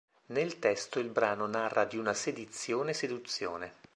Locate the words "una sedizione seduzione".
1.95-3.73